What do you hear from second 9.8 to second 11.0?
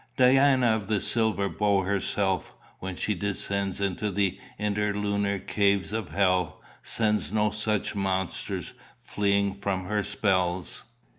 her spells.